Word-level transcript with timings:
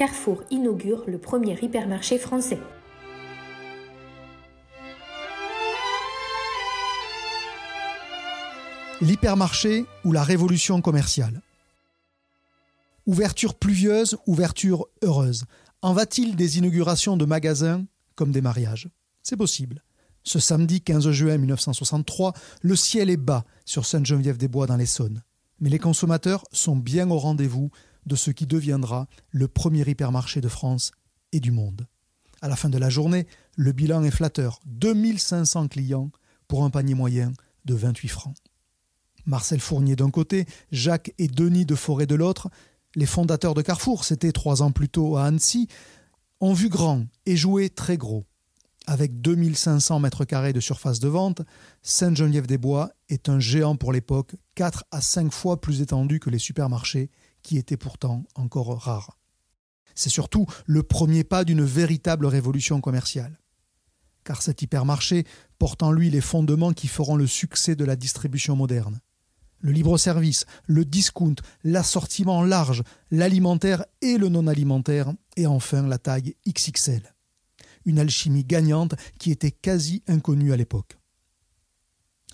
Carrefour 0.00 0.42
inaugure 0.50 1.04
le 1.06 1.18
premier 1.18 1.58
hypermarché 1.60 2.16
français. 2.16 2.58
L'hypermarché 9.02 9.84
ou 10.06 10.12
la 10.12 10.24
révolution 10.24 10.80
commerciale. 10.80 11.42
Ouverture 13.04 13.54
pluvieuse, 13.54 14.16
ouverture 14.24 14.86
heureuse. 15.02 15.44
En 15.82 15.92
va-t-il 15.92 16.34
des 16.34 16.56
inaugurations 16.56 17.18
de 17.18 17.26
magasins 17.26 17.84
comme 18.14 18.32
des 18.32 18.40
mariages? 18.40 18.88
C'est 19.22 19.36
possible. 19.36 19.82
Ce 20.22 20.38
samedi 20.38 20.80
15 20.80 21.10
juin 21.10 21.36
1963, 21.36 22.32
le 22.62 22.74
ciel 22.74 23.10
est 23.10 23.18
bas 23.18 23.44
sur 23.66 23.84
Sainte-Geneviève-des-Bois 23.84 24.66
dans 24.66 24.76
l'Essonne. 24.76 25.22
Mais 25.60 25.68
les 25.68 25.78
consommateurs 25.78 26.46
sont 26.52 26.76
bien 26.76 27.10
au 27.10 27.18
rendez-vous 27.18 27.70
de 28.10 28.16
ce 28.16 28.32
qui 28.32 28.46
deviendra 28.46 29.06
le 29.30 29.46
premier 29.46 29.88
hypermarché 29.88 30.40
de 30.40 30.48
France 30.48 30.90
et 31.32 31.38
du 31.38 31.52
monde. 31.52 31.86
À 32.42 32.48
la 32.48 32.56
fin 32.56 32.68
de 32.68 32.76
la 32.76 32.90
journée, 32.90 33.26
le 33.56 33.70
bilan 33.70 34.02
est 34.02 34.10
flatteur 34.10 34.58
2500 34.66 35.68
clients 35.68 36.10
pour 36.48 36.64
un 36.64 36.70
panier 36.70 36.94
moyen 36.94 37.32
de 37.66 37.74
28 37.74 38.08
francs. 38.08 38.36
Marcel 39.26 39.60
Fournier 39.60 39.94
d'un 39.94 40.10
côté, 40.10 40.46
Jacques 40.72 41.14
et 41.18 41.28
Denis 41.28 41.66
de 41.66 41.76
Forêt 41.76 42.06
de 42.06 42.16
l'autre, 42.16 42.50
les 42.96 43.06
fondateurs 43.06 43.54
de 43.54 43.62
Carrefour, 43.62 44.04
c'était 44.04 44.32
trois 44.32 44.62
ans 44.62 44.72
plus 44.72 44.88
tôt 44.88 45.16
à 45.16 45.26
Annecy, 45.26 45.68
ont 46.40 46.52
vu 46.52 46.68
grand 46.68 47.04
et 47.26 47.36
joué 47.36 47.70
très 47.70 47.96
gros. 47.96 48.26
Avec 48.88 49.20
2500 49.20 50.00
mètres 50.00 50.24
carrés 50.24 50.52
de 50.52 50.58
surface 50.58 50.98
de 50.98 51.06
vente, 51.06 51.42
Sainte-Geneviève-des-Bois 51.82 52.90
est 53.08 53.28
un 53.28 53.38
géant 53.38 53.76
pour 53.76 53.92
l'époque, 53.92 54.34
4 54.56 54.84
à 54.90 55.00
5 55.00 55.32
fois 55.32 55.60
plus 55.60 55.80
étendu 55.80 56.18
que 56.18 56.30
les 56.30 56.40
supermarchés, 56.40 57.10
qui 57.42 57.58
étaient 57.58 57.76
pourtant 57.76 58.24
encore 58.34 58.78
rares. 58.82 59.18
C'est 59.94 60.10
surtout 60.10 60.46
le 60.66 60.82
premier 60.82 61.24
pas 61.24 61.44
d'une 61.44 61.64
véritable 61.64 62.26
révolution 62.26 62.80
commerciale. 62.80 63.40
Car 64.24 64.42
cet 64.42 64.62
hypermarché 64.62 65.24
porte 65.58 65.82
en 65.82 65.92
lui 65.92 66.10
les 66.10 66.20
fondements 66.20 66.72
qui 66.72 66.88
feront 66.88 67.16
le 67.16 67.26
succès 67.26 67.74
de 67.74 67.84
la 67.84 67.96
distribution 67.96 68.56
moderne 68.56 69.00
le 69.60 69.72
libre-service, 69.72 70.46
le 70.66 70.84
discount, 70.84 71.36
l'assortiment 71.64 72.42
large, 72.42 72.82
l'alimentaire 73.10 73.84
et 74.00 74.18
le 74.18 74.28
non-alimentaire, 74.28 75.12
et 75.36 75.46
enfin 75.46 75.86
la 75.86 75.98
taille 75.98 76.34
XXL. 76.48 77.14
Une 77.84 77.98
alchimie 77.98 78.44
gagnante 78.44 78.94
qui 79.18 79.30
était 79.30 79.50
quasi 79.50 80.02
inconnue 80.06 80.52
à 80.52 80.56
l'époque. 80.56 80.99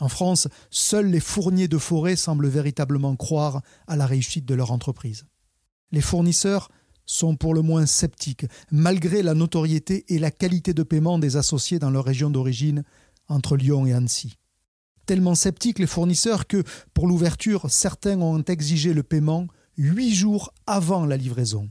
En 0.01 0.09
France, 0.09 0.49
seuls 0.71 1.11
les 1.11 1.21
fourniers 1.21 1.69
de 1.69 1.79
forêt 1.79 2.17
semblent 2.17 2.49
véritablement 2.49 3.17
croire 3.17 3.63
à 3.87 3.97
la 3.97 4.07
réussite 4.07 4.45
de 4.45 4.55
leur 4.55 4.71
entreprise. 4.71 5.25
Les 5.93 6.03
fournisseurs 6.03 6.71
sont 7.07 7.37
pour 7.37 7.55
le 7.55 7.63
moins 7.63 7.87
sceptiques, 7.87 8.47
malgré 8.71 9.23
la 9.23 9.35
notoriété 9.35 10.05
et 10.09 10.19
la 10.19 10.31
qualité 10.31 10.75
de 10.75 10.83
paiement 10.83 11.19
des 11.19 11.37
associés 11.37 11.79
dans 11.79 11.91
leur 11.91 12.05
région 12.05 12.31
d'origine, 12.31 12.83
entre 13.29 13.57
Lyon 13.57 13.87
et 13.87 13.93
Annecy 13.93 14.37
tellement 15.07 15.37
sceptiques 15.37 15.79
les 15.79 15.87
fournisseurs 15.87 16.47
que, 16.47 16.63
pour 16.93 17.07
l'ouverture, 17.07 17.71
certains 17.71 18.21
ont 18.21 18.43
exigé 18.43 18.93
le 18.93 19.03
paiement 19.03 19.47
huit 19.79 20.15
jours 20.15 20.53
avant 20.67 21.07
la 21.07 21.17
livraison. 21.17 21.71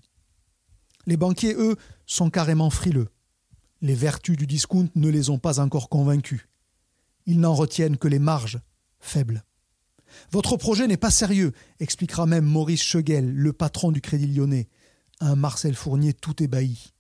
Les 1.05 1.17
banquiers, 1.17 1.53
eux, 1.53 1.75
sont 2.07 2.29
carrément 2.29 2.69
frileux. 2.69 3.09
Les 3.81 3.93
vertus 3.93 4.37
du 4.37 4.47
discount 4.47 4.89
ne 4.95 5.09
les 5.09 5.29
ont 5.29 5.37
pas 5.37 5.59
encore 5.59 5.89
convaincus. 5.89 6.47
Ils 7.25 7.39
n'en 7.39 7.53
retiennent 7.53 7.97
que 7.97 8.07
les 8.07 8.19
marges, 8.19 8.59
faibles. 8.99 9.43
Votre 10.31 10.57
projet 10.57 10.87
n'est 10.87 10.97
pas 10.97 11.11
sérieux, 11.11 11.51
expliquera 11.79 12.25
même 12.25 12.45
Maurice 12.45 12.83
Cheguel, 12.83 13.33
le 13.33 13.53
patron 13.53 13.91
du 13.91 14.01
Crédit 14.01 14.27
Lyonnais, 14.27 14.69
un 15.19 15.35
Marcel 15.35 15.75
Fournier 15.75 16.13
tout 16.13 16.41
ébahi. 16.41 16.93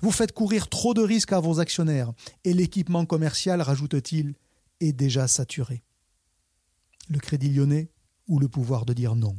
Vous 0.00 0.10
faites 0.10 0.32
courir 0.32 0.68
trop 0.68 0.94
de 0.94 1.02
risques 1.02 1.32
à 1.32 1.40
vos 1.40 1.60
actionnaires, 1.60 2.12
et 2.44 2.52
l'équipement 2.52 3.06
commercial, 3.06 3.62
rajoute-t-il, 3.62 4.34
est 4.80 4.92
déjà 4.92 5.28
saturé. 5.28 5.82
Le 7.08 7.18
crédit 7.18 7.50
lyonnais 7.50 7.90
ou 8.26 8.38
le 8.38 8.48
pouvoir 8.48 8.84
de 8.84 8.92
dire 8.92 9.14
non? 9.14 9.36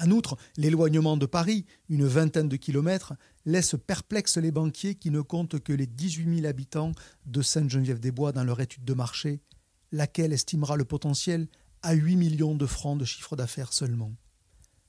En 0.00 0.10
outre, 0.12 0.36
l'éloignement 0.56 1.16
de 1.16 1.26
Paris, 1.26 1.66
une 1.88 2.06
vingtaine 2.06 2.48
de 2.48 2.56
kilomètres, 2.56 3.14
laisse 3.44 3.74
perplexes 3.86 4.36
les 4.36 4.52
banquiers 4.52 4.94
qui 4.94 5.10
ne 5.10 5.20
comptent 5.20 5.58
que 5.58 5.72
les 5.72 5.86
18 5.86 6.36
000 6.36 6.46
habitants 6.46 6.92
de 7.26 7.42
Sainte-Geneviève-des-Bois 7.42 8.32
dans 8.32 8.44
leur 8.44 8.60
étude 8.60 8.84
de 8.84 8.94
marché, 8.94 9.40
laquelle 9.90 10.32
estimera 10.32 10.76
le 10.76 10.84
potentiel 10.84 11.48
à 11.82 11.94
8 11.94 12.16
millions 12.16 12.54
de 12.54 12.66
francs 12.66 12.98
de 12.98 13.04
chiffre 13.04 13.34
d'affaires 13.34 13.72
seulement. 13.72 14.12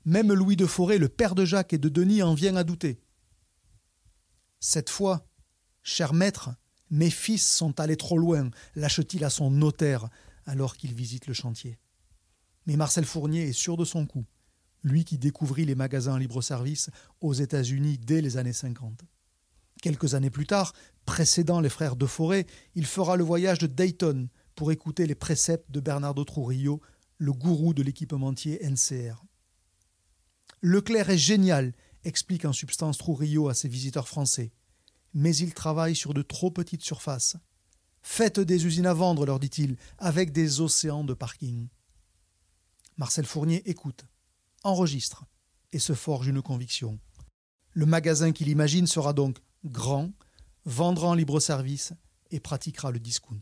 Même 0.06 0.32
Louis 0.32 0.56
de 0.56 0.68
Forêt, 0.68 1.00
le 1.00 1.10
père 1.10 1.34
de 1.34 1.46
Jacques 1.46 1.74
et 1.74 1.78
de 1.80 1.90
Denis, 1.90 2.22
en 2.22 2.36
vient 2.36 2.56
à 2.56 2.64
douter. 2.64 3.02
Cette 4.60 4.90
fois, 4.90 5.28
cher 5.82 6.14
maître, 6.14 6.52
mes 6.92 7.10
fils 7.10 7.48
sont 7.48 7.80
allés 7.80 7.98
trop 7.98 8.18
loin, 8.18 8.50
lâche-t-il 8.76 9.24
à 9.24 9.30
son 9.30 9.50
notaire 9.50 10.10
alors 10.46 10.78
qu'il 10.78 10.94
visite 10.94 11.28
le 11.28 11.34
chantier. 11.34 11.80
Mais 12.66 12.76
Marcel 12.76 13.06
Fournier 13.06 13.50
est 13.50 13.54
sûr 13.54 13.78
de 13.78 13.86
son 13.86 14.06
coup, 14.06 14.26
lui 14.84 15.04
qui 15.06 15.18
découvrit 15.18 15.66
les 15.66 15.76
magasins 15.76 16.18
libre-service 16.18 16.90
aux 17.22 17.34
États-Unis 17.34 17.98
dès 17.98 18.22
les 18.22 18.38
années 18.38 18.54
50. 18.54 19.02
Quelques 19.82 20.14
années 20.14 20.30
plus 20.30 20.48
tard, 20.48 20.74
précédant 21.06 21.60
les 21.60 21.70
frères 21.70 21.96
de 21.96 22.06
Forêt, 22.06 22.46
il 22.76 22.86
fera 22.86 23.16
le 23.16 23.24
voyage 23.24 23.60
de 23.60 23.68
Dayton 23.68 24.30
pour 24.56 24.72
écouter 24.72 25.06
les 25.06 25.16
préceptes 25.16 25.72
de 25.72 25.80
Bernardo 25.80 26.24
Trujillo, 26.24 26.82
le 27.18 27.34
gourou 27.34 27.74
de 27.74 27.84
l'équipementier 27.84 28.60
NCR. 28.64 29.24
Leclerc 30.62 31.10
est 31.10 31.18
génial, 31.18 31.74
explique 32.04 32.46
en 32.46 32.54
substance 32.54 32.98
Trujillo 32.98 33.50
à 33.50 33.54
ses 33.54 33.70
visiteurs 33.70 34.08
français 34.08 34.52
mais 35.14 35.36
ils 35.36 35.54
travaillent 35.54 35.96
sur 35.96 36.14
de 36.14 36.22
trop 36.22 36.52
petites 36.52 36.84
surfaces. 36.84 37.38
Faites 38.02 38.40
des 38.40 38.66
usines 38.66 38.86
à 38.86 38.94
vendre, 38.94 39.26
leur 39.26 39.40
dit-il, 39.40 39.78
avec 39.98 40.32
des 40.32 40.62
océans 40.62 41.04
de 41.04 41.14
parking. 41.14 41.68
Marcel 42.98 43.26
Fournier 43.26 43.62
écoute, 43.70 44.06
enregistre 44.64 45.26
et 45.72 45.80
se 45.80 45.94
forge 45.94 46.28
une 46.28 46.42
conviction. 46.42 47.00
Le 47.72 47.86
magasin 47.86 48.32
qu'il 48.32 48.50
imagine 48.50 48.88
sera 48.88 49.14
donc 49.14 49.38
grand, 49.64 50.12
vendra 50.66 51.10
en 51.10 51.14
libre 51.14 51.40
service 51.40 51.94
et 52.32 52.40
pratiquera 52.40 52.92
le 52.92 53.00
discount. 53.00 53.42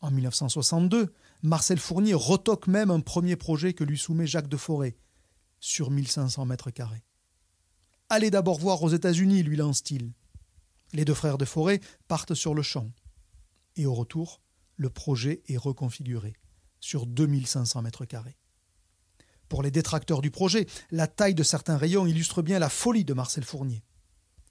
En 0.00 0.10
1962, 0.10 1.12
Marcel 1.42 1.78
Fournier 1.78 2.14
retoque 2.14 2.66
même 2.66 2.90
un 2.90 3.00
premier 3.00 3.36
projet 3.36 3.74
que 3.74 3.84
lui 3.84 3.98
soumet 3.98 4.26
Jacques 4.26 4.48
de 4.48 4.56
Forêt, 4.56 4.96
sur 5.58 5.90
1500 5.90 6.46
mètres 6.46 6.70
carrés. 6.70 7.04
Allez 8.08 8.30
d'abord 8.30 8.58
voir 8.58 8.82
aux 8.82 8.88
États-Unis, 8.88 9.42
lui 9.42 9.56
lance-t-il. 9.56 10.12
Les 10.92 11.04
deux 11.04 11.14
frères 11.14 11.38
de 11.38 11.44
Forêt 11.44 11.80
partent 12.08 12.34
sur 12.34 12.54
le 12.54 12.62
champ. 12.62 12.90
Et 13.76 13.86
au 13.86 13.94
retour, 13.94 14.40
le 14.76 14.90
projet 14.90 15.42
est 15.46 15.58
reconfiguré 15.58 16.34
sur 16.80 17.06
2500 17.06 17.82
mètres 17.82 18.06
carrés. 18.06 18.39
Pour 19.50 19.64
les 19.64 19.72
détracteurs 19.72 20.22
du 20.22 20.30
projet, 20.30 20.66
la 20.92 21.08
taille 21.08 21.34
de 21.34 21.42
certains 21.42 21.76
rayons 21.76 22.06
illustre 22.06 22.40
bien 22.40 22.60
la 22.60 22.68
folie 22.68 23.04
de 23.04 23.14
Marcel 23.14 23.44
Fournier, 23.44 23.82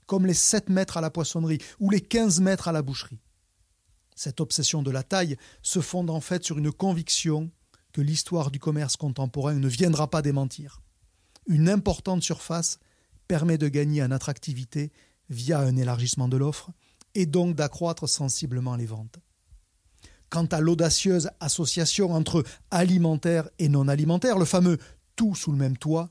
comme 0.05 0.25
les 0.25 0.33
7 0.33 0.67
mètres 0.67 0.97
à 0.97 1.01
la 1.01 1.09
poissonnerie 1.09 1.59
ou 1.79 1.89
les 1.89 2.01
15 2.01 2.41
mètres 2.41 2.67
à 2.67 2.73
la 2.73 2.81
boucherie. 2.81 3.21
Cette 4.13 4.41
obsession 4.41 4.83
de 4.83 4.91
la 4.91 5.03
taille 5.03 5.37
se 5.61 5.79
fonde 5.79 6.09
en 6.09 6.19
fait 6.19 6.43
sur 6.43 6.57
une 6.57 6.73
conviction 6.73 7.49
que 7.93 8.01
l'histoire 8.01 8.51
du 8.51 8.59
commerce 8.59 8.97
contemporain 8.97 9.53
ne 9.53 9.69
viendra 9.69 10.09
pas 10.09 10.21
démentir. 10.21 10.81
Une 11.47 11.69
importante 11.69 12.21
surface 12.21 12.77
permet 13.29 13.57
de 13.57 13.69
gagner 13.69 14.03
en 14.03 14.11
attractivité 14.11 14.91
via 15.29 15.59
un 15.59 15.77
élargissement 15.77 16.27
de 16.27 16.35
l'offre 16.35 16.71
et 17.15 17.25
donc 17.25 17.55
d'accroître 17.55 18.09
sensiblement 18.09 18.75
les 18.75 18.85
ventes. 18.85 19.19
Quant 20.29 20.45
à 20.45 20.59
l'audacieuse 20.59 21.29
association 21.39 22.11
entre 22.13 22.43
alimentaire 22.71 23.49
et 23.57 23.67
non 23.67 23.87
alimentaire, 23.87 24.37
le 24.37 24.45
fameux 24.45 24.77
tout 25.15 25.35
sous 25.35 25.51
le 25.51 25.57
même 25.57 25.77
toit, 25.77 26.09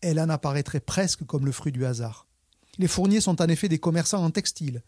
elle 0.00 0.20
en 0.20 0.28
apparaîtrait 0.28 0.80
presque 0.80 1.24
comme 1.24 1.44
le 1.44 1.52
fruit 1.52 1.72
du 1.72 1.84
hasard. 1.84 2.26
Les 2.78 2.88
fourniers 2.88 3.20
sont 3.20 3.42
en 3.42 3.48
effet 3.48 3.68
des 3.68 3.78
commerçants 3.78 4.24
en 4.24 4.30
textile, 4.30 4.82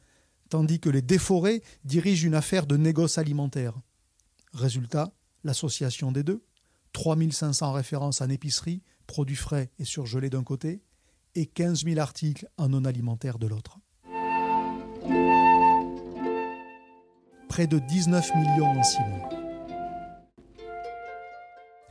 tandis 0.49 0.81
que 0.81 0.88
les 0.91 1.03
déforés 1.03 1.62
dirigent 1.85 2.26
une 2.26 2.35
affaire 2.35 2.67
de 2.67 2.76
négoce 2.76 3.19
alimentaire. 3.19 3.75
Résultat, 4.55 5.12
l'association 5.44 6.12
des 6.12 6.23
deux, 6.23 6.44
3500 6.93 7.73
références 7.73 8.20
en 8.20 8.29
épicerie, 8.29 8.82
produits 9.06 9.37
frais 9.37 9.70
et 9.79 9.85
surgelés 9.85 10.31
d'un 10.31 10.44
côté, 10.44 10.82
et 11.35 11.47
15 11.47 11.85
000 11.85 11.99
articles 11.99 12.47
en 12.59 12.69
non 12.69 12.85
alimentaire 12.85 13.38
de 13.38 13.47
l'autre. 13.47 13.79
Près 17.52 17.66
de 17.66 17.78
19 17.78 18.34
millions 18.34 18.70
en 18.70 18.82
six 18.82 19.00
mois. 19.00 19.28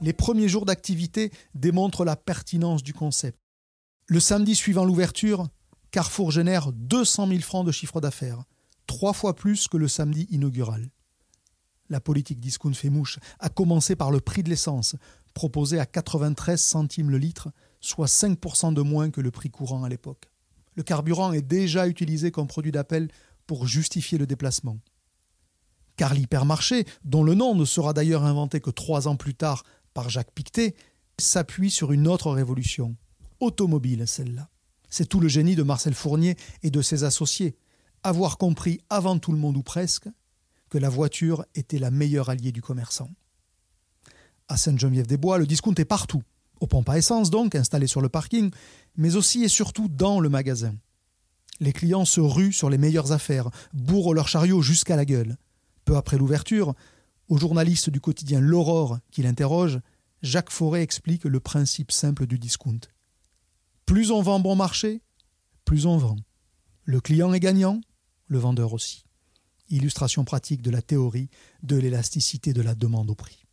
Les 0.01 0.11
premiers 0.11 0.49
jours 0.49 0.65
d'activité 0.65 1.31
démontrent 1.53 2.03
la 2.03 2.15
pertinence 2.15 2.81
du 2.81 2.95
concept. 2.95 3.37
Le 4.07 4.19
samedi 4.19 4.55
suivant 4.55 4.85
l'ouverture, 4.85 5.49
Carrefour 5.91 6.31
génère 6.31 6.71
200 6.71 7.27
000 7.27 7.41
francs 7.41 7.63
de 7.63 7.71
chiffre 7.71 8.01
d'affaires, 8.01 8.43
trois 8.87 9.13
fois 9.13 9.35
plus 9.35 9.67
que 9.67 9.77
le 9.77 9.87
samedi 9.87 10.25
inaugural. 10.31 10.89
La 11.89 12.01
politique 12.01 12.39
discount 12.39 12.73
fait 12.73 12.89
mouche, 12.89 13.19
a 13.37 13.49
commencé 13.49 13.95
par 13.95 14.09
le 14.09 14.19
prix 14.19 14.41
de 14.41 14.49
l'essence, 14.49 14.95
proposé 15.35 15.79
à 15.79 15.85
93 15.85 16.59
centimes 16.59 17.11
le 17.11 17.19
litre, 17.19 17.51
soit 17.81 18.07
5% 18.07 18.73
de 18.73 18.81
moins 18.81 19.11
que 19.11 19.21
le 19.21 19.29
prix 19.29 19.51
courant 19.51 19.83
à 19.83 19.89
l'époque. 19.89 20.31
Le 20.73 20.81
carburant 20.81 21.33
est 21.33 21.43
déjà 21.43 21.87
utilisé 21.87 22.31
comme 22.31 22.47
produit 22.47 22.71
d'appel 22.71 23.09
pour 23.45 23.67
justifier 23.67 24.17
le 24.17 24.25
déplacement. 24.25 24.79
Car 25.97 26.13
l'hypermarché, 26.13 26.85
dont 27.03 27.23
le 27.23 27.33
nom 27.33 27.55
ne 27.55 27.65
sera 27.65 27.93
d'ailleurs 27.93 28.23
inventé 28.23 28.59
que 28.59 28.69
trois 28.69 29.07
ans 29.07 29.15
plus 29.15 29.35
tard 29.35 29.63
par 29.93 30.09
Jacques 30.09 30.31
Pictet, 30.33 30.75
s'appuie 31.19 31.71
sur 31.71 31.91
une 31.91 32.07
autre 32.07 32.31
révolution, 32.31 32.95
automobile 33.39 34.07
celle-là. 34.07 34.49
C'est 34.89 35.07
tout 35.07 35.19
le 35.19 35.27
génie 35.27 35.55
de 35.55 35.63
Marcel 35.63 35.93
Fournier 35.93 36.35
et 36.63 36.71
de 36.71 36.81
ses 36.81 37.03
associés, 37.03 37.55
avoir 38.03 38.37
compris 38.37 38.79
avant 38.89 39.19
tout 39.19 39.31
le 39.31 39.37
monde 39.37 39.57
ou 39.57 39.63
presque 39.63 40.07
que 40.69 40.77
la 40.77 40.89
voiture 40.89 41.45
était 41.53 41.79
la 41.79 41.91
meilleure 41.91 42.29
alliée 42.29 42.51
du 42.51 42.61
commerçant. 42.61 43.09
À 44.47 44.57
Sainte-Geneviève-des-Bois, 44.57 45.37
le 45.37 45.45
discount 45.45 45.75
est 45.75 45.85
partout, 45.85 46.23
aux 46.59 46.67
pompes 46.67 46.89
à 46.89 46.97
essence 46.97 47.29
donc, 47.29 47.55
installées 47.55 47.87
sur 47.87 48.01
le 48.01 48.09
parking, 48.09 48.51
mais 48.95 49.15
aussi 49.15 49.43
et 49.43 49.49
surtout 49.49 49.87
dans 49.87 50.19
le 50.19 50.29
magasin. 50.29 50.73
Les 51.59 51.73
clients 51.73 52.05
se 52.05 52.19
ruent 52.19 52.53
sur 52.53 52.69
les 52.69 52.77
meilleures 52.77 53.11
affaires, 53.11 53.49
bourrent 53.73 54.13
leur 54.13 54.27
chariot 54.27 54.61
jusqu'à 54.61 54.95
la 54.95 55.05
gueule. 55.05 55.37
Peu 55.85 55.95
après 55.95 56.17
l'ouverture, 56.17 56.73
au 57.27 57.37
journaliste 57.37 57.89
du 57.89 58.01
quotidien 58.01 58.39
L'Aurore 58.39 58.99
qui 59.11 59.23
l'interroge, 59.23 59.79
Jacques 60.21 60.51
Forêt 60.51 60.83
explique 60.83 61.25
le 61.25 61.39
principe 61.39 61.91
simple 61.91 62.27
du 62.27 62.37
discount. 62.37 62.79
Plus 63.85 64.11
on 64.11 64.21
vend 64.21 64.39
bon 64.39 64.55
marché, 64.55 65.01
plus 65.65 65.85
on 65.85 65.97
vend. 65.97 66.17
Le 66.83 67.01
client 67.01 67.33
est 67.33 67.39
gagnant, 67.39 67.81
le 68.27 68.39
vendeur 68.39 68.73
aussi. 68.73 69.05
Illustration 69.69 70.25
pratique 70.25 70.61
de 70.61 70.69
la 70.69 70.81
théorie 70.81 71.29
de 71.63 71.77
l'élasticité 71.77 72.53
de 72.53 72.61
la 72.61 72.75
demande 72.75 73.09
au 73.09 73.15
prix. 73.15 73.45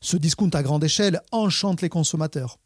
Ce 0.00 0.16
discount 0.16 0.50
à 0.50 0.62
grande 0.62 0.84
échelle 0.84 1.20
enchante 1.32 1.82
les 1.82 1.88
consommateurs. 1.88 2.58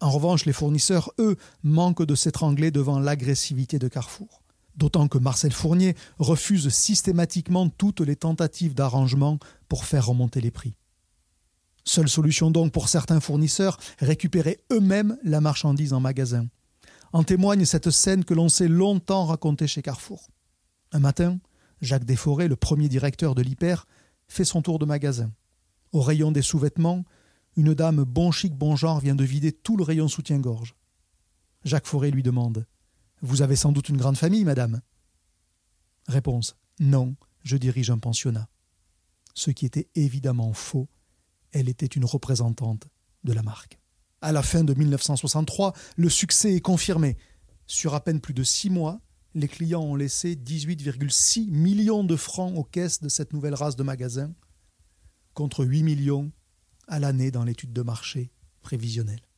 En 0.00 0.10
revanche, 0.10 0.46
les 0.46 0.52
fournisseurs, 0.52 1.12
eux, 1.18 1.36
manquent 1.62 2.04
de 2.04 2.14
s'étrangler 2.14 2.70
devant 2.70 2.98
l'agressivité 2.98 3.78
de 3.78 3.88
Carrefour. 3.88 4.39
D'autant 4.76 5.08
que 5.08 5.18
Marcel 5.18 5.52
Fournier 5.52 5.94
refuse 6.18 6.68
systématiquement 6.68 7.68
toutes 7.68 8.00
les 8.00 8.16
tentatives 8.16 8.74
d'arrangement 8.74 9.38
pour 9.68 9.84
faire 9.84 10.06
remonter 10.06 10.40
les 10.40 10.50
prix. 10.50 10.74
Seule 11.84 12.08
solution 12.08 12.50
donc 12.50 12.72
pour 12.72 12.88
certains 12.88 13.20
fournisseurs, 13.20 13.78
récupérer 13.98 14.60
eux-mêmes 14.70 15.18
la 15.24 15.40
marchandise 15.40 15.92
en 15.92 16.00
magasin. 16.00 16.46
En 17.12 17.24
témoigne 17.24 17.64
cette 17.64 17.90
scène 17.90 18.24
que 18.24 18.34
l'on 18.34 18.48
s'est 18.48 18.68
longtemps 18.68 19.26
racontée 19.26 19.66
chez 19.66 19.82
Carrefour. 19.82 20.28
Un 20.92 21.00
matin, 21.00 21.38
Jacques 21.80 22.04
Desforêts, 22.04 22.48
le 22.48 22.56
premier 22.56 22.88
directeur 22.88 23.34
de 23.34 23.42
l'Hyper, 23.42 23.86
fait 24.28 24.44
son 24.44 24.62
tour 24.62 24.78
de 24.78 24.84
magasin. 24.84 25.32
Au 25.92 26.02
rayon 26.02 26.30
des 26.30 26.42
sous-vêtements, 26.42 27.04
une 27.56 27.74
dame 27.74 28.04
bon 28.04 28.30
chic 28.30 28.54
bon 28.54 28.76
genre 28.76 29.00
vient 29.00 29.16
de 29.16 29.24
vider 29.24 29.52
tout 29.52 29.76
le 29.76 29.82
rayon 29.82 30.06
soutien-gorge. 30.06 30.76
Jacques 31.64 31.86
Forêt 31.86 32.10
lui 32.10 32.22
demande 32.22 32.66
Vous 33.22 33.42
avez 33.42 33.56
sans 33.56 33.72
doute 33.72 33.88
une 33.88 33.98
grande 33.98 34.16
famille, 34.16 34.44
madame 34.44 34.80
Réponse 36.06 36.56
Non, 36.78 37.16
je 37.42 37.56
dirige 37.56 37.90
un 37.90 37.98
pensionnat. 37.98 38.48
Ce 39.34 39.50
qui 39.50 39.66
était 39.66 39.88
évidemment 39.94 40.52
faux, 40.52 40.88
elle 41.52 41.68
était 41.68 41.86
une 41.86 42.04
représentante 42.04 42.88
de 43.24 43.32
la 43.32 43.42
marque. 43.42 43.78
À 44.22 44.32
la 44.32 44.42
fin 44.42 44.64
de 44.64 44.74
1963, 44.74 45.74
le 45.96 46.08
succès 46.08 46.54
est 46.54 46.60
confirmé. 46.60 47.16
Sur 47.66 47.94
à 47.94 48.02
peine 48.02 48.20
plus 48.20 48.34
de 48.34 48.42
six 48.42 48.70
mois, 48.70 49.00
les 49.34 49.48
clients 49.48 49.82
ont 49.82 49.96
laissé 49.96 50.34
18,6 50.34 51.50
millions 51.50 52.04
de 52.04 52.16
francs 52.16 52.56
aux 52.56 52.64
caisses 52.64 53.00
de 53.00 53.08
cette 53.08 53.32
nouvelle 53.32 53.54
race 53.54 53.76
de 53.76 53.82
magasins, 53.82 54.32
contre 55.34 55.64
8 55.64 55.82
millions 55.82 56.32
à 56.88 56.98
l'année 56.98 57.30
dans 57.30 57.44
l'étude 57.44 57.72
de 57.72 57.82
marché 57.82 58.32
prévisionnelle. 58.62 59.29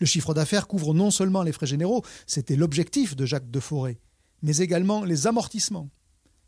Le 0.00 0.06
chiffre 0.06 0.34
d'affaires 0.34 0.66
couvre 0.66 0.94
non 0.94 1.10
seulement 1.10 1.42
les 1.42 1.52
frais 1.52 1.66
généraux, 1.66 2.04
c'était 2.26 2.56
l'objectif 2.56 3.14
de 3.14 3.26
Jacques 3.26 3.50
Deforêt, 3.50 4.00
mais 4.42 4.56
également 4.58 5.04
les 5.04 5.26
amortissements. 5.26 5.90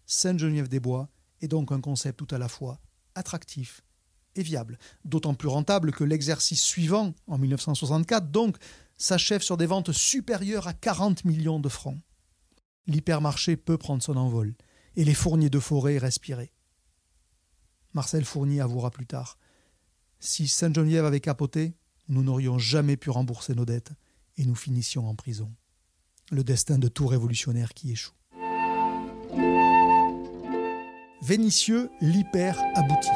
Sainte-Geneviève-des-Bois 0.06 1.08
est 1.40 1.48
donc 1.48 1.70
un 1.70 1.80
concept 1.80 2.18
tout 2.18 2.34
à 2.34 2.38
la 2.38 2.48
fois 2.48 2.80
attractif 3.14 3.82
et 4.34 4.42
viable, 4.42 4.78
d'autant 5.04 5.34
plus 5.34 5.48
rentable 5.48 5.92
que 5.92 6.04
l'exercice 6.04 6.62
suivant, 6.62 7.14
en 7.26 7.36
1964, 7.36 8.30
donc, 8.30 8.56
s'achève 8.96 9.42
sur 9.42 9.58
des 9.58 9.66
ventes 9.66 9.92
supérieures 9.92 10.66
à 10.66 10.72
40 10.72 11.26
millions 11.26 11.60
de 11.60 11.68
francs 11.68 11.98
l'hypermarché 12.86 13.56
peut 13.56 13.78
prendre 13.78 14.02
son 14.02 14.16
envol, 14.16 14.54
et 14.96 15.04
les 15.04 15.14
fourniers 15.14 15.50
de 15.50 15.58
forêt 15.58 15.98
respirer. 15.98 16.52
Marcel 17.94 18.24
Fournier 18.24 18.60
avouera 18.60 18.90
plus 18.90 19.06
tard 19.06 19.38
Si 20.18 20.48
Sainte-Geneviève 20.48 21.04
avait 21.04 21.20
capoté, 21.20 21.74
nous 22.12 22.22
n'aurions 22.22 22.58
jamais 22.58 22.98
pu 22.98 23.08
rembourser 23.08 23.54
nos 23.54 23.64
dettes, 23.64 23.92
et 24.36 24.44
nous 24.44 24.54
finissions 24.54 25.08
en 25.08 25.14
prison. 25.14 25.50
Le 26.30 26.44
destin 26.44 26.78
de 26.78 26.88
tout 26.88 27.06
révolutionnaire 27.06 27.72
qui 27.72 27.90
échoue. 27.92 28.12
Vénitieux, 31.22 31.90
l'hyper 32.00 32.58
aboutit. 32.74 33.08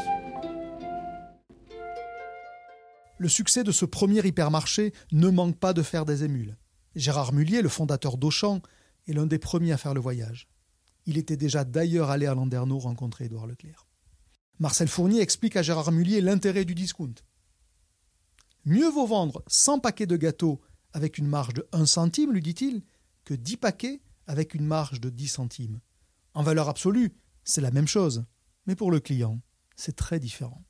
Le 3.18 3.28
succès 3.28 3.64
de 3.64 3.72
ce 3.72 3.84
premier 3.84 4.26
hypermarché 4.26 4.92
ne 5.12 5.28
manque 5.28 5.58
pas 5.58 5.72
de 5.72 5.82
faire 5.82 6.06
des 6.06 6.24
émules. 6.24 6.56
Gérard 6.94 7.32
Mullier, 7.32 7.60
le 7.62 7.68
fondateur 7.68 8.16
d'Auchan, 8.16 8.62
est 9.08 9.12
l'un 9.12 9.26
des 9.26 9.38
premiers 9.38 9.72
à 9.72 9.76
faire 9.76 9.94
le 9.94 10.00
voyage. 10.00 10.48
Il 11.04 11.18
était 11.18 11.36
déjà 11.36 11.64
d'ailleurs 11.64 12.10
allé 12.10 12.26
à 12.26 12.34
Landerneau 12.34 12.78
rencontrer 12.78 13.26
Édouard 13.26 13.46
Leclerc. 13.46 13.86
Marcel 14.58 14.88
Fournier 14.88 15.20
explique 15.20 15.56
à 15.56 15.62
Gérard 15.62 15.92
Mullier 15.92 16.22
l'intérêt 16.22 16.64
du 16.64 16.74
discount. 16.74 17.14
Mieux 18.66 18.90
vaut 18.90 19.06
vendre 19.06 19.44
100 19.46 19.78
paquets 19.78 20.06
de 20.06 20.16
gâteaux 20.16 20.60
avec 20.92 21.18
une 21.18 21.28
marge 21.28 21.54
de 21.54 21.68
1 21.70 21.86
centime, 21.86 22.32
lui 22.32 22.42
dit-il, 22.42 22.82
que 23.24 23.32
10 23.32 23.58
paquets 23.58 24.00
avec 24.26 24.54
une 24.54 24.66
marge 24.66 25.00
de 25.00 25.08
10 25.08 25.28
centimes. 25.28 25.80
En 26.34 26.42
valeur 26.42 26.68
absolue, 26.68 27.14
c'est 27.44 27.60
la 27.60 27.70
même 27.70 27.86
chose, 27.86 28.24
mais 28.66 28.74
pour 28.74 28.90
le 28.90 28.98
client, 28.98 29.40
c'est 29.76 29.94
très 29.94 30.18
différent. 30.18 30.64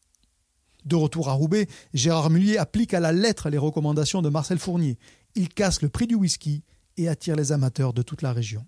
De 0.84 0.94
retour 0.94 1.30
à 1.30 1.32
Roubaix, 1.32 1.68
Gérard 1.94 2.28
Mullier 2.28 2.58
applique 2.58 2.92
à 2.92 3.00
la 3.00 3.12
lettre 3.12 3.48
les 3.48 3.56
recommandations 3.56 4.20
de 4.20 4.28
Marcel 4.28 4.58
Fournier. 4.58 4.98
Il 5.34 5.48
casse 5.48 5.80
le 5.80 5.88
prix 5.88 6.06
du 6.06 6.14
whisky 6.14 6.64
et 6.98 7.08
attire 7.08 7.34
les 7.34 7.50
amateurs 7.50 7.94
de 7.94 8.02
toute 8.02 8.20
la 8.20 8.34
région. 8.34 8.66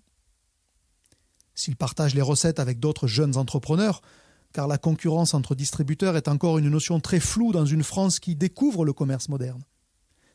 S'il 1.53 1.75
partage 1.75 2.15
les 2.15 2.21
recettes 2.21 2.59
avec 2.59 2.79
d'autres 2.79 3.05
jeunes 3.05 3.37
entrepreneurs, 3.37 4.01
car 4.53 4.67
la 4.67 4.77
concurrence 4.77 5.33
entre 5.33 5.55
distributeurs 5.55 6.17
est 6.17 6.27
encore 6.27 6.57
une 6.57 6.69
notion 6.69 6.99
très 6.99 7.19
floue 7.19 7.51
dans 7.51 7.65
une 7.65 7.83
France 7.83 8.19
qui 8.19 8.35
découvre 8.35 8.85
le 8.85 8.93
commerce 8.93 9.29
moderne. 9.29 9.63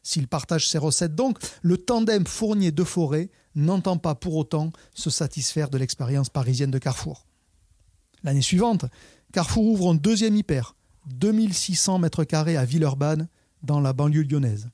S'il 0.02 0.28
partage 0.28 0.68
ses 0.68 0.78
recettes 0.78 1.14
donc, 1.14 1.38
le 1.62 1.78
tandem 1.78 2.26
Fournier-De 2.26 2.84
Forêt 2.84 3.30
n'entend 3.54 3.96
pas 3.96 4.14
pour 4.14 4.36
autant 4.36 4.70
se 4.92 5.10
satisfaire 5.10 5.70
de 5.70 5.78
l'expérience 5.78 6.28
parisienne 6.28 6.70
de 6.70 6.78
Carrefour. 6.78 7.26
L'année 8.22 8.42
suivante, 8.42 8.84
Carrefour 9.32 9.64
ouvre 9.64 9.90
un 9.90 9.94
deuxième 9.94 10.36
hyper, 10.36 10.76
2600 11.06 11.98
mètres 11.98 12.24
carrés 12.24 12.56
à 12.56 12.64
Villeurbanne, 12.64 13.28
dans 13.62 13.80
la 13.80 13.94
banlieue 13.94 14.22
lyonnaise. 14.22 14.68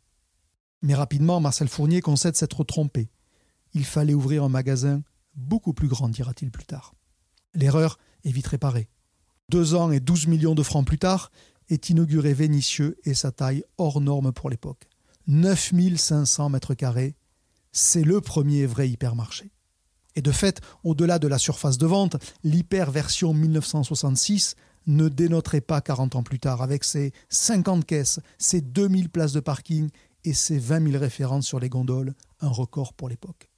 Mais 0.82 0.94
rapidement, 0.94 1.40
Marcel 1.40 1.68
Fournier 1.68 2.00
concède 2.00 2.36
s'être 2.36 2.64
trompé. 2.64 3.08
Il 3.72 3.84
fallait 3.84 4.14
ouvrir 4.14 4.42
un 4.42 4.48
magasin 4.48 5.02
beaucoup 5.36 5.72
plus 5.72 5.88
grand, 5.88 6.08
dira-t-il 6.08 6.50
plus 6.50 6.64
tard. 6.64 6.94
L'erreur 7.54 7.98
est 8.24 8.32
vite 8.32 8.48
réparée. 8.48 8.88
Deux 9.50 9.74
ans 9.74 9.90
et 9.90 9.98
douze 9.98 10.28
millions 10.28 10.54
de 10.54 10.62
francs 10.62 10.86
plus 10.86 11.00
tard, 11.00 11.32
est 11.70 11.90
inauguré 11.90 12.34
Vénitieux 12.34 12.96
et 13.02 13.14
sa 13.14 13.32
taille 13.32 13.64
hors 13.78 14.00
norme 14.00 14.30
pour 14.30 14.48
l'époque. 14.48 14.88
9500 15.26 16.50
mètres 16.50 16.74
carrés, 16.74 17.16
c'est 17.72 18.04
le 18.04 18.20
premier 18.20 18.64
vrai 18.66 18.88
hypermarché. 18.88 19.50
Et 20.14 20.22
de 20.22 20.30
fait, 20.30 20.60
au-delà 20.84 21.18
de 21.18 21.26
la 21.26 21.36
surface 21.36 21.78
de 21.78 21.86
vente, 21.86 22.16
l'hyper 22.44 22.92
version 22.92 23.34
1966 23.34 24.54
ne 24.86 25.08
dénoterait 25.08 25.60
pas 25.60 25.80
40 25.80 26.14
ans 26.14 26.22
plus 26.22 26.38
tard, 26.38 26.62
avec 26.62 26.84
ses 26.84 27.12
50 27.28 27.84
caisses, 27.84 28.20
ses 28.38 28.60
2000 28.60 29.08
places 29.08 29.32
de 29.32 29.40
parking 29.40 29.90
et 30.22 30.32
ses 30.32 30.58
20 30.58 30.92
000 30.92 31.02
références 31.02 31.48
sur 31.48 31.58
les 31.58 31.68
gondoles, 31.68 32.14
un 32.40 32.50
record 32.50 32.92
pour 32.92 33.08
l'époque. 33.08 33.50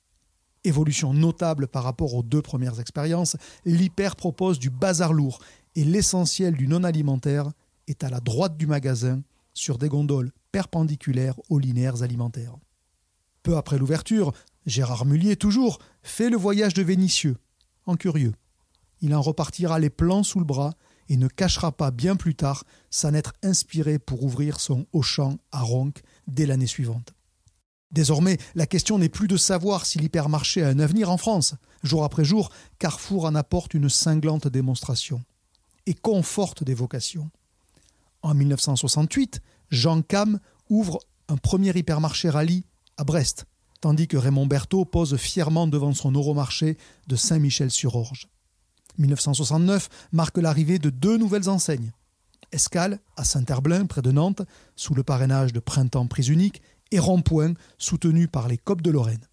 Évolution 0.65 1.13
notable 1.13 1.67
par 1.67 1.83
rapport 1.83 2.15
aux 2.15 2.23
deux 2.23 2.41
premières 2.41 2.79
expériences, 2.79 3.37
l'hyper 3.67 4.15
propose 4.15 4.59
du 4.61 4.71
bazar 4.71 5.13
lourd 5.13 5.41
et 5.75 5.85
l'essentiel 5.85 6.55
du 6.55 6.69
non 6.69 6.85
alimentaire 6.85 7.51
est 7.87 8.05
à 8.05 8.11
la 8.11 8.21
droite 8.21 8.57
du 8.57 8.67
magasin 8.67 9.23
sur 9.55 9.79
des 9.79 9.89
gondoles 9.89 10.33
perpendiculaires 10.51 11.39
aux 11.49 11.59
linéaires 11.59 12.03
alimentaires. 12.03 12.57
Peu 13.43 13.57
après 13.57 13.79
l'ouverture, 13.79 14.33
Gérard 14.67 15.05
Mullier, 15.05 15.37
toujours, 15.37 15.79
fait 16.03 16.31
le 16.31 16.37
voyage 16.37 16.75
de 16.75 16.83
Vénitieux, 16.83 17.37
en 17.87 17.97
curieux. 17.97 18.35
Il 19.01 19.15
en 19.15 19.23
repartira 19.23 19.79
les 19.79 19.91
plans 19.91 20.23
sous 20.23 20.39
le 20.39 20.45
bras 20.45 20.75
et 21.09 21.17
ne 21.17 21.27
cachera 21.27 21.73
pas 21.73 21.91
bien 21.91 22.15
plus 22.15 22.37
tard 22.37 22.65
s'en 22.91 23.15
être 23.15 23.33
inspiré 23.43 23.99
pour 23.99 24.23
ouvrir 24.23 24.61
son 24.61 24.87
Auchan 24.93 25.39
à 25.51 25.61
Ronc 25.61 25.95
dès 26.29 26.47
l'année 26.47 26.69
suivante. 26.69 27.13
Désormais, 27.91 28.39
la 28.55 28.67
question 28.67 28.99
n'est 28.99 29.11
plus 29.11 29.29
de 29.29 29.37
savoir 29.37 29.85
si 29.85 29.99
l'hypermarché 29.99 30.63
a 30.63 30.69
un 30.69 30.79
avenir 30.79 31.11
en 31.11 31.19
France. 31.19 31.55
Jour 31.83 32.05
après 32.05 32.25
jour, 32.25 32.51
Carrefour 32.79 33.25
en 33.25 33.35
apporte 33.35 33.75
une 33.75 33.91
cinglante 33.91 34.49
démonstration 34.49 35.23
et 35.87 35.95
conforte 35.95 36.65
des 36.65 36.75
vocations. 36.75 37.31
En 38.23 38.35
1968, 38.35 39.41
Jean 39.71 40.03
Cam 40.03 40.39
ouvre 40.69 41.01
un 41.29 41.37
premier 41.37 41.77
hypermarché 41.77 42.31
rallye 42.31 42.65
à 42.97 43.05
Brest, 43.05 43.47
tandis 43.81 44.07
que 44.07 44.17
Raymond 44.17 44.47
Berthaud 44.47 44.85
pose 44.85 45.17
fièrement 45.17 45.67
devant 45.67 45.93
son 45.93 46.13
Euromarché 46.13 46.77
de 47.09 47.17
Saint-Michel-sur-Orge. 47.17 48.29
1969 48.99 49.89
marque 50.13 50.39
l'arrivée 50.39 50.79
de 50.79 50.91
deux 50.91 51.17
nouvelles 51.17 51.49
enseignes. 51.49 51.93
Escale 52.53 53.01
à 53.17 53.25
Saint-Herblain, 53.25 53.87
près 53.87 54.03
de 54.03 54.13
Nantes, 54.13 54.43
sous 54.77 54.95
le 54.95 55.03
parrainage 55.03 55.53
de 55.53 55.61
Printemps 55.61 56.07
Prise 56.07 56.29
Unique, 56.29 56.63
et 56.91 56.99
Rond-Point, 56.99 57.55
soutenu 57.79 58.29
par 58.29 58.49
les 58.49 58.59
COP 58.59 58.83
de 58.83 58.91
Lorraine. 58.91 59.27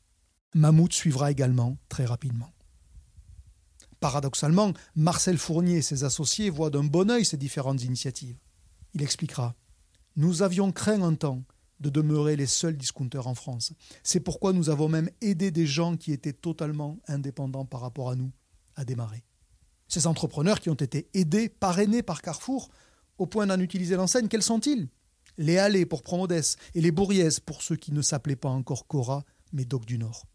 Mammouth 0.55 0.93
suivra 0.93 1.29
également 1.29 1.77
très 1.89 2.05
rapidement. 2.05 2.49
Paradoxalement, 3.99 4.73
Marcel 4.95 5.37
Fournier 5.37 5.77
et 5.77 5.81
ses 5.81 6.03
associés 6.03 6.49
voient 6.49 6.69
d'un 6.69 6.83
bon 6.83 7.09
œil 7.11 7.25
ces 7.25 7.37
différentes 7.37 7.83
initiatives. 7.83 8.37
Il 8.93 9.01
expliquera 9.01 9.55
Nous 10.15 10.41
avions 10.41 10.71
craint 10.71 11.01
un 11.01 11.15
temps 11.15 11.43
de 11.79 11.89
demeurer 11.89 12.35
les 12.35 12.45
seuls 12.45 12.77
discounters 12.77 13.27
en 13.27 13.35
France. 13.35 13.73
C'est 14.03 14.19
pourquoi 14.19 14.53
nous 14.53 14.69
avons 14.69 14.89
même 14.89 15.09
aidé 15.21 15.51
des 15.51 15.65
gens 15.65 15.95
qui 15.95 16.11
étaient 16.11 16.33
totalement 16.33 16.99
indépendants 17.07 17.65
par 17.65 17.81
rapport 17.81 18.09
à 18.09 18.15
nous 18.15 18.31
à 18.75 18.85
démarrer. 18.85 19.23
Ces 19.87 20.07
entrepreneurs 20.07 20.59
qui 20.59 20.69
ont 20.69 20.75
été 20.75 21.09
aidés, 21.13 21.49
parrainés 21.49 22.03
par 22.03 22.21
Carrefour, 22.21 22.69
au 23.17 23.25
point 23.25 23.47
d'en 23.47 23.59
utiliser 23.59 23.95
l'enseigne, 23.95 24.27
quels 24.27 24.43
sont-ils? 24.43 24.87
Les 25.37 25.57
Halles 25.57 25.85
pour 25.85 26.03
Promodes 26.03 26.31
et 26.75 26.81
les 26.81 26.91
Bourriès 26.91 27.39
pour 27.39 27.61
ceux 27.61 27.75
qui 27.75 27.91
ne 27.91 28.01
s'appelaient 28.01 28.35
pas 28.35 28.49
encore 28.49 28.87
Cora, 28.87 29.23
mais 29.51 29.65
Doc 29.65 29.85
du 29.85 29.97
Nord. 29.97 30.25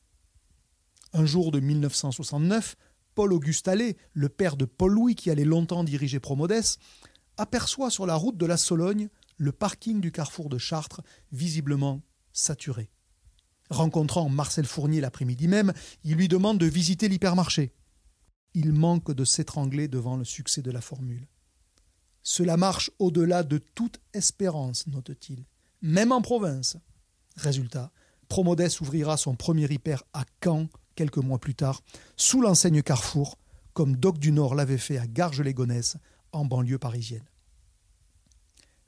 Un 1.12 1.24
jour 1.24 1.52
de 1.52 1.60
1969, 1.60 2.76
Paul-Auguste 3.14 3.68
Allais, 3.68 3.96
le 4.12 4.28
père 4.28 4.56
de 4.56 4.64
Paul-Louis 4.64 5.14
qui 5.14 5.30
allait 5.30 5.44
longtemps 5.44 5.84
diriger 5.84 6.20
Promodes, 6.20 6.78
aperçoit 7.36 7.90
sur 7.90 8.06
la 8.06 8.14
route 8.14 8.36
de 8.36 8.46
la 8.46 8.56
Sologne 8.56 9.08
le 9.36 9.52
parking 9.52 10.00
du 10.00 10.12
carrefour 10.12 10.48
de 10.48 10.58
Chartres, 10.58 11.02
visiblement 11.32 12.02
saturé. 12.32 12.90
Rencontrant 13.70 14.28
Marcel 14.28 14.66
Fournier 14.66 15.00
l'après-midi 15.00 15.48
même, 15.48 15.72
il 16.04 16.16
lui 16.16 16.28
demande 16.28 16.58
de 16.58 16.66
visiter 16.66 17.08
l'hypermarché 17.08 17.72
il 18.54 18.72
manque 18.72 19.12
de 19.12 19.24
s'étrangler 19.24 19.88
devant 19.88 20.16
le 20.16 20.24
succès 20.24 20.62
de 20.62 20.70
la 20.70 20.80
formule. 20.80 21.26
Cela 22.22 22.56
marche 22.56 22.90
au-delà 22.98 23.42
de 23.42 23.58
toute 23.58 24.00
espérance, 24.14 24.86
note-t-il, 24.86 25.44
même 25.82 26.12
en 26.12 26.22
province. 26.22 26.76
Résultat, 27.36 27.92
Promodes 28.28 28.80
ouvrira 28.80 29.16
son 29.16 29.34
premier 29.34 29.70
hyper 29.70 30.04
à 30.14 30.24
Caen 30.42 30.68
quelques 30.94 31.18
mois 31.18 31.38
plus 31.38 31.54
tard, 31.54 31.82
sous 32.16 32.40
l'enseigne 32.40 32.82
Carrefour, 32.82 33.38
comme 33.72 33.96
Doc 33.96 34.18
du 34.18 34.32
Nord 34.32 34.54
l'avait 34.54 34.78
fait 34.78 34.98
à 34.98 35.06
Garges-les-Gonesse, 35.06 35.96
en 36.32 36.44
banlieue 36.44 36.78
parisienne. 36.78 37.24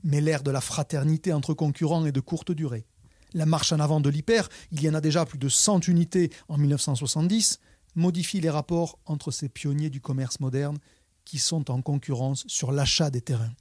Mais 0.03 0.21
l'ère 0.21 0.43
de 0.43 0.51
la 0.51 0.61
fraternité 0.61 1.33
entre 1.33 1.55
concurrents 1.55 2.07
est 2.07 2.13
de 2.13 2.21
courte 2.21 2.53
durée. 2.53 2.87
La 3.33 3.47
marche 3.47 3.73
en 3.73 3.81
avant 3.81 4.01
de 4.01 4.09
l'hyper, 4.09 4.49
il 4.71 4.83
y 4.83 4.89
en 4.89 4.95
a 4.95 5.01
déjà 5.01 5.27
plus 5.27 5.39
de 5.39 5.49
100 5.49 5.89
unités 5.89 6.31
en 6.49 6.59
1970, 6.59 7.61
modifie 7.95 8.41
les 8.41 8.51
rapports 8.51 8.99
entre 9.07 9.31
ces 9.31 9.49
pionniers 9.49 9.91
du 9.91 10.01
commerce 10.01 10.41
moderne 10.41 10.79
qui 11.25 11.39
sont 11.39 11.71
en 11.71 11.83
concurrence 11.83 12.45
sur 12.47 12.71
l'achat 12.71 13.11
des 13.11 13.21
terrains. 13.21 13.53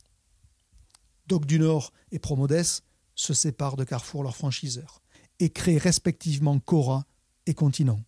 Doc 1.27 1.45
du 1.45 1.57
Nord 1.57 1.91
et 2.11 2.19
Promodes 2.19 2.81
se 3.15 3.33
séparent 3.33 3.77
de 3.77 3.83
Carrefour, 3.83 4.23
leur 4.23 4.35
franchiseur, 4.35 5.01
et 5.39 5.49
créent 5.49 5.79
respectivement 5.79 6.59
Cora 6.59 7.05
et 7.47 7.53
Continent. 7.53 8.01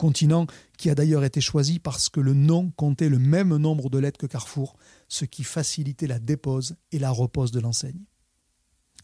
Continent 0.00 0.46
qui 0.78 0.88
a 0.88 0.94
d'ailleurs 0.94 1.24
été 1.24 1.42
choisi 1.42 1.78
parce 1.78 2.08
que 2.08 2.20
le 2.20 2.32
nom 2.32 2.70
comptait 2.70 3.10
le 3.10 3.18
même 3.18 3.54
nombre 3.58 3.90
de 3.90 3.98
lettres 3.98 4.16
que 4.18 4.24
Carrefour, 4.26 4.78
ce 5.08 5.26
qui 5.26 5.44
facilitait 5.44 6.06
la 6.06 6.18
dépose 6.18 6.74
et 6.90 6.98
la 6.98 7.10
repose 7.10 7.50
de 7.50 7.60
l'enseigne. 7.60 8.06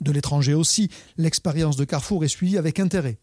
De 0.00 0.11
l'étranger 0.11 0.55
aussi, 0.55 0.88
l'expérience 1.19 1.76
de 1.76 1.85
Carrefour 1.85 2.25
est 2.25 2.29
suivie 2.29 2.57
avec 2.57 2.81
intérêt 2.81 3.19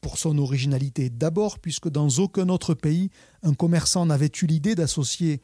pour 0.00 0.18
son 0.18 0.38
originalité. 0.38 1.08
D'abord, 1.08 1.60
puisque 1.60 1.88
dans 1.88 2.08
aucun 2.18 2.48
autre 2.48 2.74
pays, 2.74 3.10
un 3.44 3.54
commerçant 3.54 4.06
n'avait 4.06 4.32
eu 4.42 4.46
l'idée 4.46 4.74
d'associer 4.74 5.40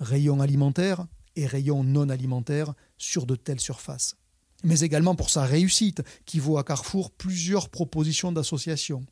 rayons 0.00 0.42
alimentaires 0.42 1.06
et 1.34 1.46
rayons 1.46 1.82
non 1.82 2.10
alimentaires 2.10 2.74
sur 2.98 3.24
de 3.24 3.36
telles 3.36 3.60
surfaces. 3.60 4.16
Mais 4.64 4.80
également 4.80 5.14
pour 5.14 5.30
sa 5.30 5.46
réussite, 5.46 6.02
qui 6.26 6.40
vaut 6.40 6.58
à 6.58 6.62
Carrefour 6.62 7.10
plusieurs 7.10 7.70
propositions 7.70 8.32
d'association. 8.32 9.06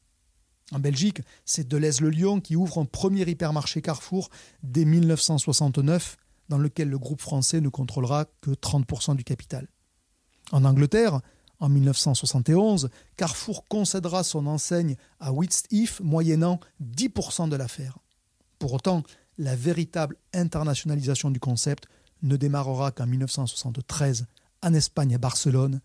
En 0.73 0.79
Belgique, 0.79 1.21
c'est 1.45 1.69
Deleuze-le-Lion 1.69 2.41
qui 2.41 2.57
ouvre 2.57 2.79
un 2.79 2.85
premier 2.87 3.29
hypermarché 3.29 3.83
Carrefour 3.83 4.31
dès 4.63 4.85
1969, 4.85 6.17
dans 6.49 6.59
lequel 6.59 6.89
le 6.89 6.99
groupe 6.99 7.21
français 7.21 7.61
ne 7.61 7.69
contrôlera 7.69 8.27
que 8.41 8.51
30% 8.51 9.17
du 9.17 9.25
capital. 9.25 9.69
En 10.53 10.65
Angleterre, 10.65 11.21
en 11.61 11.69
1971, 11.69 12.91
Carrefour 13.17 13.67
concédera 13.69 14.25
son 14.25 14.47
enseigne 14.47 14.97
à 15.21 15.33
Whitstiff 15.33 16.01
moyennant 16.01 16.61
10% 16.83 17.49
de 17.49 17.57
l'affaire. 17.57 17.99
Pour 18.59 18.73
autant, 18.73 19.03
la 19.39 19.57
véritable 19.57 20.17
internationalisation 20.33 21.31
du 21.31 21.41
concept 21.41 21.87
ne 22.23 22.37
démarrera 22.37 22.91
qu'en 22.91 23.07
1973 23.07 24.27
en 24.63 24.75
Espagne 24.75 25.15
à 25.15 25.19
Barcelone, 25.19 25.81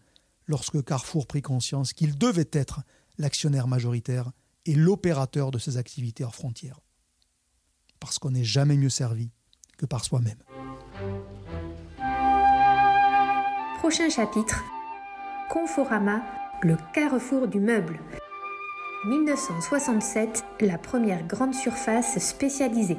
lorsque 0.47 0.83
Carrefour 0.83 1.27
prit 1.27 1.41
conscience 1.41 1.93
qu'il 1.93 2.17
devait 2.17 2.49
être 2.53 2.81
l'actionnaire 3.17 3.67
majoritaire 3.67 4.31
et 4.69 4.75
l'opérateur 4.75 5.49
de 5.49 5.57
ses 5.57 5.77
activités 5.77 6.23
hors 6.23 6.35
frontières. 6.35 6.79
Parce 7.99 8.19
qu'on 8.19 8.29
n'est 8.29 8.43
jamais 8.43 8.77
mieux 8.77 8.89
servi 8.89 9.31
que 9.79 9.87
par 9.87 10.05
soi-même. 10.05 10.37
Prochain 13.79 14.09
chapitre 14.09 14.63
Conforama, 15.49 16.21
le 16.61 16.77
carrefour 16.93 17.47
du 17.47 17.59
meuble. 17.59 17.99
1967, 19.07 20.45
la 20.61 20.77
première 20.77 21.25
grande 21.25 21.55
surface 21.55 22.19
spécialisée. 22.19 22.97